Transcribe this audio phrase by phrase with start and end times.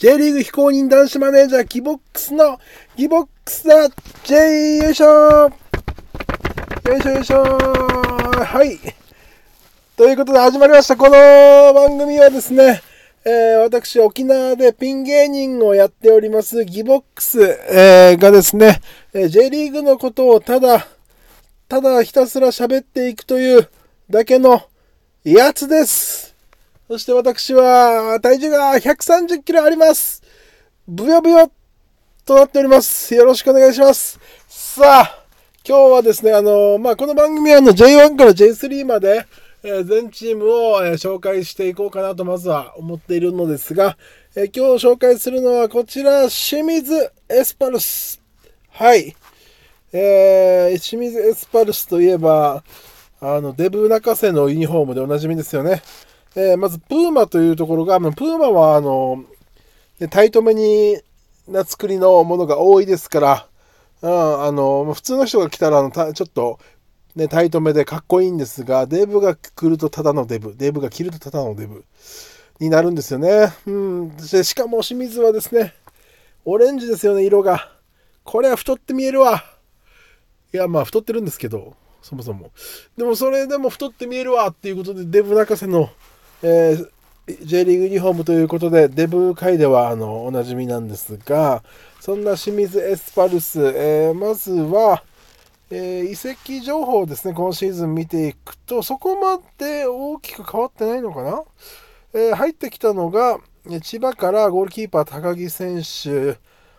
[0.00, 2.58] J リーグ非公認男子マネージャーギボックスの
[2.96, 3.86] ギボックスだ
[4.24, 5.50] J よいしょよ
[6.98, 8.78] いしょよいしょはい。
[9.98, 10.96] ということで始まりました。
[10.96, 12.80] この番組はですね、
[13.26, 18.80] えー、私、沖縄でピン芸人をやっておりますギボックス、えー、がですね、
[19.12, 20.86] え J リーグのことをただ、
[21.68, 23.68] ただひたすら喋っていくという
[24.08, 24.62] だけの
[25.24, 26.29] やつです。
[26.90, 30.24] そして私は体重が130キロあります。
[30.88, 31.48] ブヨブヨ
[32.24, 33.14] となっております。
[33.14, 34.18] よろしくお願いします。
[34.48, 35.24] さあ、
[35.64, 39.24] 今日はですね、あの、まあ、この番組はあの J1 から J3 まで、
[39.62, 43.96] え、全チームを、え、紹介していこうかなとまずは思っているのですが、
[44.34, 48.20] え、今日紹介するのはこちら、清水エスパルス。
[48.68, 49.14] はい。
[49.92, 52.64] えー、清水エスパルスといえば、
[53.20, 55.82] あの、デブ中瀬のユニフォームでおなじみですよね。
[56.36, 59.24] えー、まず、プーマというところが、プーマは、あの、
[60.10, 60.98] タイトめに
[61.48, 63.46] な作りのものが多いですから、
[64.02, 66.58] うん、あの、普通の人が来たら、あの、ちょっと、
[67.16, 71.84] ね、タイトめでかっこいいんですが、デブが来るとただのデブ、デブが着るとただのデブ
[72.60, 73.52] になるんですよね。
[73.66, 74.16] うん。
[74.20, 75.74] しかも清水はですね、
[76.44, 77.72] オレンジですよね、色が。
[78.22, 79.42] これは太って見えるわ。
[80.54, 82.50] いや、まあ太ってるんですけど、そもそも。
[82.96, 85.90] でもそれでも太って見えるわっていうことで、デブ泣かせの
[86.42, 91.62] えー、J リーグユニフォームということで、デブ界ではあのおなじみなんですが、
[92.00, 95.02] そんな清水エスパルス、えー、まずは、
[95.70, 101.42] えー、移籍情報ですね、今シーズン見ていくと、そこまで大きく変わってないのかな、
[102.14, 103.38] え、入ってきたのが、
[103.82, 106.38] 千葉からゴールキーパー高木選手、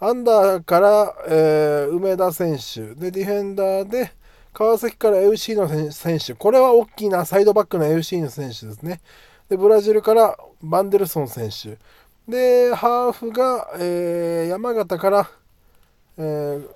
[0.00, 4.12] アンダーから、えー、梅田選手、で、ディフェンダーで、
[4.52, 9.00] 川崎から FC の選手、これは大きなサイドバックの FC の選手ですね。
[9.52, 11.76] で、ブラジルからバンデルソン選手。
[12.26, 15.30] で、ハーフが、えー、山形から、
[16.16, 16.66] えー、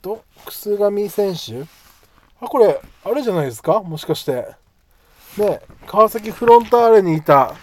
[0.00, 1.62] と、楠上選手。
[2.40, 3.80] あ、これ、あれじゃないですか？
[3.80, 4.54] もしかして。
[5.36, 7.56] ね、川崎フロンターレにいた、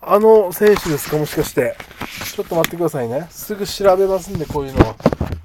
[0.00, 1.18] あの選手ですか？
[1.18, 1.76] もしかして。
[2.36, 3.26] ちょっと待ってくださいね。
[3.30, 4.94] すぐ調べますんで、こういうのは。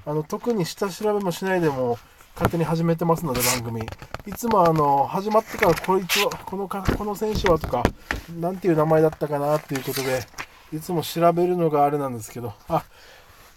[0.06, 1.98] あの、特に下調べもしないでも、
[2.34, 3.82] 勝手に始めてますので、番組。
[4.26, 7.82] いつもあの、始まってからこいつは、このか、この選手はとか、
[8.38, 10.22] なんていう名前だったかなっていうことで、
[10.72, 12.84] いつも調べるのがあれなんですけど、あ、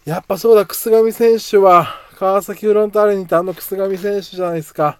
[0.06, 1.88] やっぱそうだ、楠上選手は、
[2.19, 5.00] 川崎フロンターレにいたあの楠上選手じゃないですか。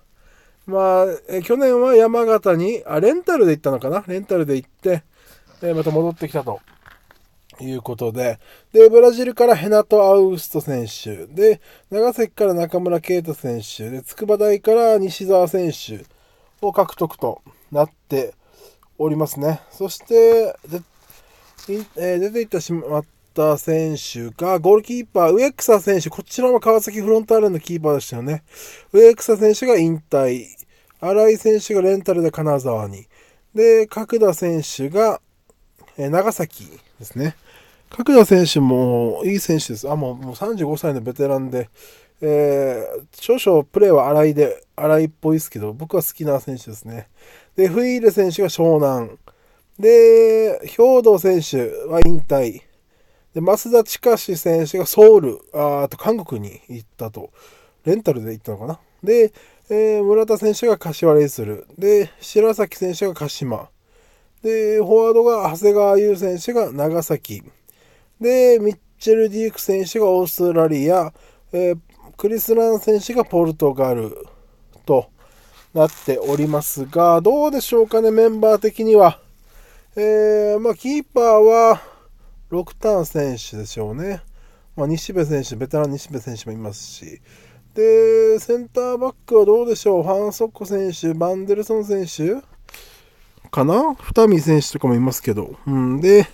[0.66, 4.03] まあ、え去年は山形に、あ、レンタルで行ったのかな？
[4.07, 5.03] レンタルで行って、
[5.61, 6.61] えまた戻ってきたと。
[7.63, 8.40] いうことで、
[8.72, 16.06] で、ブラジルからヘナト・アウスト選手、で、長崎から中村圭太選手、で、筑波大から西澤選手
[16.62, 17.41] を獲得と
[17.72, 18.34] なって
[18.97, 19.62] おりますね。
[19.72, 20.56] そして、
[21.69, 28.44] えー、出ていってしまった選手が、ゴールキーパー、植草選手、こちらは川崎フロンターレのキーパーでしたよね。
[28.91, 30.46] 植草選手が引退、
[31.00, 33.07] 新井選手がレンタルで金沢に、
[33.56, 35.22] で、角田選手が、
[35.97, 36.66] えー、長崎
[37.00, 37.35] ですね。
[37.96, 39.88] 角田選手もいい選手です。
[39.88, 41.70] あ、もうもう35歳のベテランで、
[42.22, 47.08] えー、少々プレーは荒いで、荒いっぽいですけど、僕は好きな選手ですね。
[47.56, 49.12] で、フイーレ選手が湘南。
[49.78, 52.62] で、兵藤選手は引退。
[53.36, 57.30] で、増田近志選手がソウル、ああと韓国に行ったと。
[57.86, 58.80] レンタルで行ったのかな。
[59.03, 59.34] で、
[59.70, 61.68] えー、村田選手が柏レイする。
[61.78, 63.70] で、白崎選手が鹿島。
[64.42, 67.44] で、フォワードが長谷川優選手が長崎。
[68.23, 71.13] で、ミッチェル・ディーク選手がオーストラリア、
[71.51, 71.78] えー、
[72.17, 74.25] クリス・ラン選手がポルトガル
[74.85, 75.07] と
[75.73, 79.19] なっておりますが、どうでしょうかね、メンバー的には。
[79.95, 81.81] えー、まあ、キーパーは、
[82.50, 84.22] 6ターン選手でしょうね。
[84.75, 87.22] まあ、西部選手、ベテラン西部選手もいますし。
[87.73, 90.03] で、センターバックはどうでしょう？
[90.03, 92.41] ファン・ソッコ選手、バンデルソン選手
[93.50, 93.95] かな？
[93.95, 95.55] 二見選手とかもいますけど。
[95.67, 96.28] うん、で、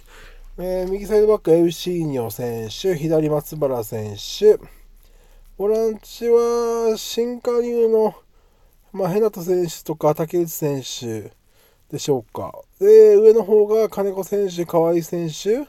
[0.62, 4.60] えー、右サイドバック、エウシーニョ選手、左松原選手、
[5.58, 8.14] ボランチは新加入の、
[8.92, 11.32] まあ、ヘナト選手とか竹内選手
[11.90, 12.54] でしょうか。
[12.78, 15.66] で、上の方が金子選手、河合選手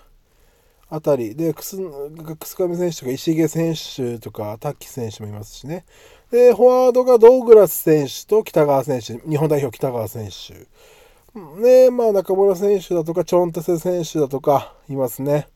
[0.88, 5.85] あたりで、くす、くすかみ選手とか石毛選手とか、滝選手もいますしね。
[6.32, 10.67] で、フォワードがドーグラス選手と北川選手、日本代表北川選手。
[11.35, 15.49] ねまあ中村選手だとか、チョンテセ選手だとかいますね。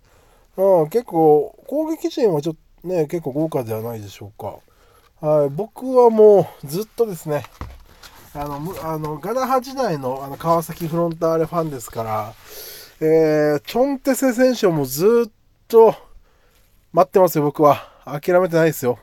[0.56, 4.58] うん、結構、攻撃陣はちょっとね、結構豪華ではないでしょうか。
[5.26, 7.44] はい、僕はもうずっとですね、
[8.34, 12.34] あの、あのガナハ時代のあの川崎フロンターレファンですから、
[13.00, 15.30] えー、チョンテセ選手をもうずっ
[15.66, 15.94] と
[16.92, 17.88] 待ってますよ、僕は。
[18.04, 18.98] 諦めてないですよ。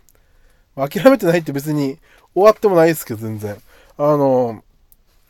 [0.75, 1.97] 諦めてないって別に
[2.33, 3.57] 終わってもないですけど、全然。
[3.97, 4.63] あの、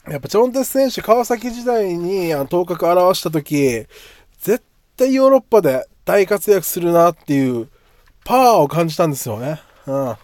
[0.07, 3.85] やっぱチョンテス選手、川崎時代に頭角を現した時、
[4.39, 4.63] 絶
[4.97, 7.69] 対ヨーロッパで大活躍するなっていう
[8.25, 9.61] パワーを感じたんですよね。
[9.85, 10.15] うん。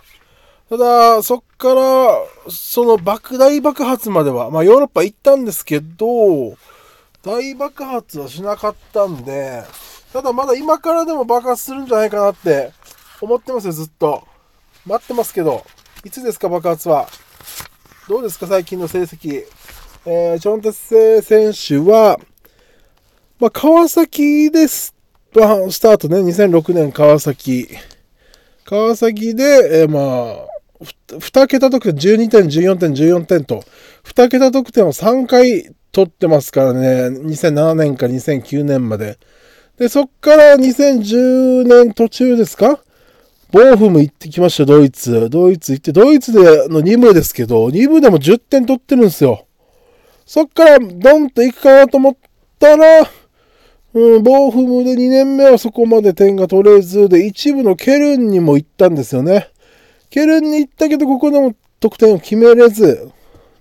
[0.70, 6.58] ただ、そっから、その爆大爆発までは、まあヨーロッパ行ったんですけど、
[7.22, 9.64] 大爆発はしなかったんで、
[10.12, 12.72] ただまだ今からでも爆発するんじゃないかなって
[13.22, 14.28] 思ってますよ、ずっと。
[14.86, 15.64] 待ってますけど、
[16.04, 17.08] いつですか、爆発は。
[18.08, 19.46] どうですか、最近の成績。
[20.10, 22.18] えー、チョンテス選手は、
[23.42, 24.96] まあ、川崎です。
[25.34, 27.68] スタートね、2006年川崎。
[28.64, 29.44] 川崎で、
[29.82, 30.48] えー、まあ、
[31.10, 33.66] 2桁得点、12点、14点、14点と、
[34.06, 39.18] 2桁得点を3回取ってますからね、2007年から2009年まで。
[39.78, 42.80] で、そっから2010年途中ですか？
[43.52, 45.30] ボーフム行ってきました、ドイツ。
[45.30, 49.47] ドイツ行って、ドイツでの2部ですけど、2部でも10点取ってるんですよ。
[50.28, 52.18] そっからドンと行くかなと思っ
[52.60, 53.10] たら、
[53.94, 59.50] うん、ボーフムで2年目はそこまで点が取れず、で、一部のケルンにも行ったんですよね。
[60.10, 63.10] ケルンに行ったけど、ここでも得点を決めれず。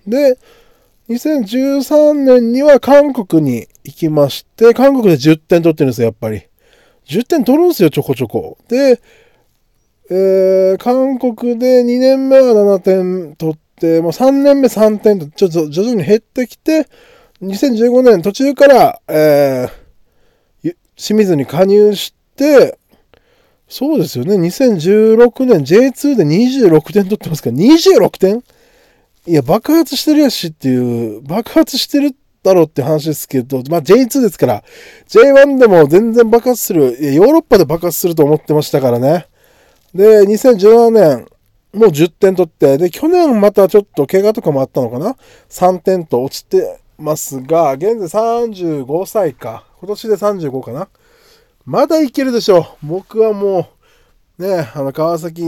[0.05, 0.37] で、
[1.07, 6.41] 2013年には韓国に行きまして、韓国で10点取ってるんですよ、やっぱり。
[7.05, 8.57] 10点取るんですよ、ちょこちょこ。
[8.67, 8.99] で、
[10.09, 16.87] えー、韓国で2年目は7点取って、もう3年目3点と、ちょっと徐々に減ってきて、
[17.43, 22.79] 2015年途中から、えー、清水に加入して、
[23.67, 28.43] そうですよね、2016年 J2 で26点取ってますから、26点？
[29.27, 34.63] いや、爆発してるやしっていう、爆発してるだろうって話ですけど、まあ J2 ですから、
[35.09, 39.27] J1 でも全然爆発する、ヨーロッパで爆発すると思ってましたからね。
[39.93, 41.27] で、2017年、
[41.77, 45.15] もう10点取って、で、去年またちょっと怪我とかもあったのかな
[45.49, 49.65] ?3 点と落ちてますが、現在35歳か。
[49.79, 50.89] 今年で35かな
[51.65, 52.87] まだいけるでしょう。
[52.87, 53.69] 僕はも
[54.39, 55.45] う、ね、あの、川崎フ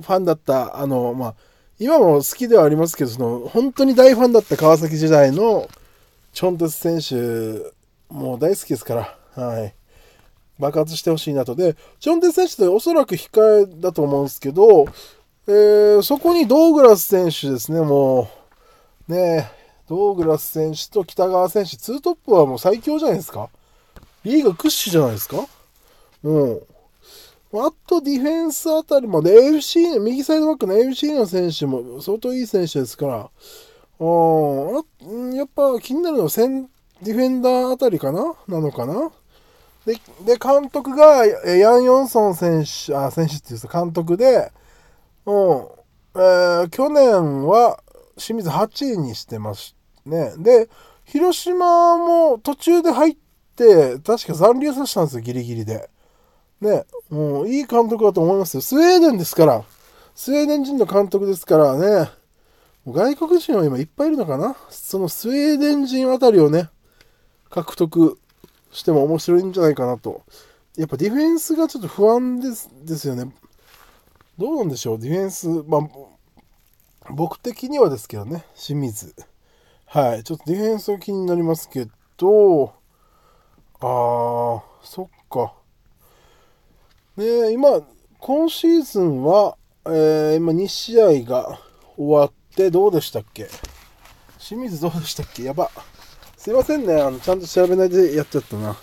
[0.00, 1.34] ァンだった、あの、まあ、
[1.78, 5.68] 今も好きではありますけど、その、本当に大ファンだった川崎時代の
[6.32, 7.14] チョンテス選手、
[8.08, 8.94] もう大好きですか
[9.34, 9.74] ら、はい。
[10.58, 11.54] 爆発してほしいなと。
[11.54, 14.86] で、チョンテス選手っておそらく控えだと思うんですけど、
[15.48, 18.28] えー、そこにドーグラス選手ですね、も
[19.08, 19.50] う、ね
[19.88, 23.48] ドーグラス選手と北川選手、ツートップはもう最強じゃないですか。
[24.24, 25.36] リーグ屈指じゃないですか。
[25.36, 25.46] も
[26.24, 26.60] うん。
[27.54, 33.30] あとディフェンスあたりもね、AFC、右サイドバックの AFC の選手も相当いい選手ですから、
[34.00, 38.34] うん、やっぱ気になるのはディフェンダーあたりかな？
[38.48, 39.12] なのかな？
[39.86, 39.94] で、
[40.24, 44.50] で、監督が、ヤン・ヨンソン選手、あ、選手っていう監督で、
[45.26, 45.66] うん、
[46.14, 47.82] えー、去年は
[48.16, 50.34] 清水8位にしてますね。
[50.38, 50.68] で、
[51.04, 53.16] 広島も途中で入っ
[53.56, 55.90] て、確か残留させたんですよ、ギリギリで。
[56.60, 58.60] ね、もういい監督だと思いますよ。
[58.60, 59.64] スウェーデンですから。
[60.14, 62.10] スウェーデン人の監督ですからね。
[62.86, 64.56] 外国人は今いっぱいいるのかな？
[64.70, 66.70] そのスウェーデン人あたりをね、
[67.50, 68.18] 獲得
[68.72, 70.22] しても面白いんじゃないかなと。
[70.76, 73.34] やっぱディフェンスがちょっと不安ですですよね。
[74.38, 74.98] どうなんでしょう？
[74.98, 79.14] ディフェンス、まあ、僕的にはですけどね、清水。
[79.86, 80.24] はい。
[80.24, 81.86] ちょっとディフェンスが気になりますけ
[82.18, 82.74] ど、
[83.80, 85.54] あー、そっか。
[87.16, 87.80] ね今、
[88.18, 91.58] 今シーズンは、えー、今2試合が
[91.96, 93.48] 終わってどうでしたっけ？
[94.38, 95.44] 清水どうでしたっけ？
[95.44, 95.70] やば。
[96.36, 97.00] すいませんね。
[97.00, 98.76] あの、ちゃんと調べないでやっちゃったな。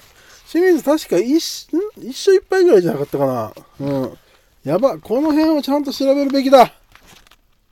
[0.50, 1.68] 清水確か一、
[1.98, 2.10] ん？
[2.10, 3.54] 一緒いっぱいぐらいじゃなかったかな。
[3.80, 4.18] うん。
[4.64, 4.98] やば。
[4.98, 6.74] この辺をちゃんと調べるべきだ。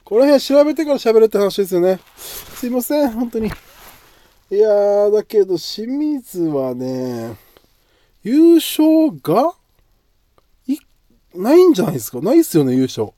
[0.03, 1.99] この辺調べてから喋れって話ですよね。
[2.17, 3.11] すいません。
[3.11, 3.47] 本当に。
[3.47, 7.37] いやー、だけど、清水はね、
[8.23, 9.53] 優勝が
[10.67, 10.77] い、
[11.33, 12.19] ないんじゃないですか？
[12.19, 13.11] ないっすよね、優勝。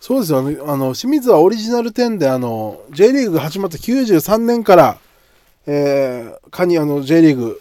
[0.00, 0.38] そうですよ。
[0.38, 4.98] あの、あの清水はオリジナル10で、あの、J リーグが始まった93年から、
[5.66, 7.60] えー、カニアの J リーグ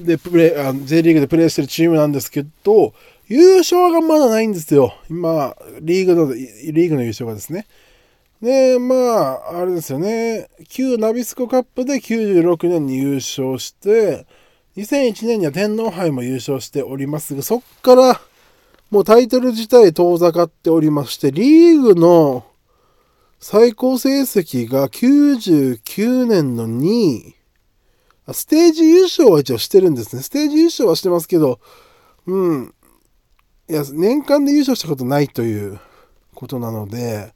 [0.00, 2.94] でプレー、J リーグでプレーしてるチームなんですけど、
[3.28, 4.94] 優勝がまだないんですよ。
[5.10, 7.66] 今、リーグの、リーグの優勝がですね。
[8.40, 10.48] で、まあ、あれですよね。
[10.68, 14.26] 旧ナビスコカップで96年に優勝して、
[14.76, 18.20] 2001年には天皇杯も優勝しておりますが、そっから、
[18.90, 22.46] もうタイトル自体遠ざかっておりまして、リーグの
[23.40, 27.34] 最高成績が99年の2位。
[28.32, 30.22] ステージ優勝は一応してるんですね。
[30.22, 31.60] ステージ優勝はしてますけど、
[32.26, 32.74] うん。
[33.70, 35.78] いや、年間で優勝したことないという
[36.34, 37.34] ことなので、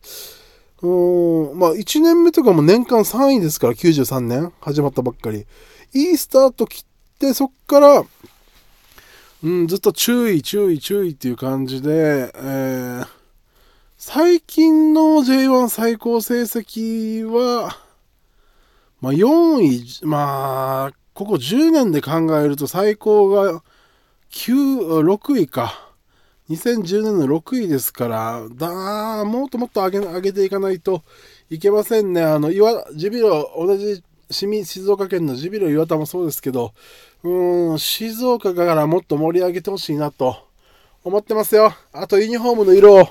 [0.80, 5.46] うん、まあ1年目とかも年間3位ですから、93年始まったばっかり。
[5.92, 6.84] いいスタート切っ
[7.18, 8.04] て、そっから、
[9.44, 13.06] うん、ずっと注意、注意、注意っていう感じで、えー、
[13.98, 17.76] 最近の J1 最高成績は、
[19.02, 23.62] まあ4位、まあ、ここ10年で考えると最高が
[24.30, 25.91] 9、6位か。
[26.52, 31.02] 2010年の6位ですから、だもっともっと上げ上げていかないと
[31.48, 32.22] いけませんね。
[32.22, 36.74] あの、岩、ジビロ、同じ市民、静岡県のジビロ岩田もそうですけど、
[37.22, 40.36] うん、静岡からもっと盛り上げてほしいなと
[41.04, 41.72] 思ってますよ。
[41.92, 43.08] あとユニフォームの色を、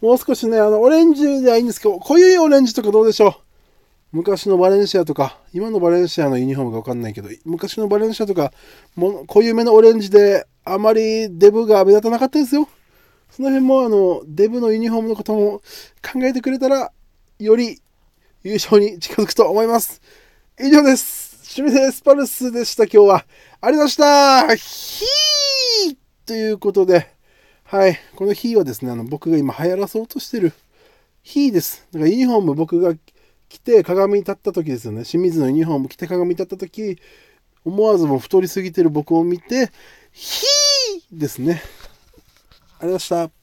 [0.00, 3.34] もう少しね、あの、オレンジではいいんですけど、濃いオレンジとかどうでしょう。
[4.12, 8.52] 昔のバレンシアとか、今のバレンシアのユニフォームがわかんないけど、昔のバレンシアとか、
[8.94, 12.68] も濃いめのオレンジで、あまりデブが目立たなかったですよ。
[13.30, 15.62] その辺も、あの、デブのユニフォームのことも
[16.02, 16.92] 考えてくれたら、
[17.38, 17.80] より
[18.42, 20.00] 優勝に近づくと思います。
[20.60, 21.32] 以上です。
[21.58, 23.26] 趣味でスパルスでした、今日は。
[23.60, 27.08] ありがとうございましたヒーということで、
[27.64, 27.98] はい。
[28.16, 30.52] このヒーはですね、あの、僕が今流行らそうとしてる
[31.22, 31.86] ヒーです。
[31.92, 32.94] だからユニフォーム僕が
[33.48, 35.04] 着て鏡に立った時ですよね。
[35.04, 36.98] 清水のユニフォーム着て鏡に立った時、
[37.64, 39.70] 思わずも太りすぎてる僕を見て、
[40.12, 41.52] ヒーですね。
[41.54, 41.66] ありがと
[42.78, 43.41] うございました。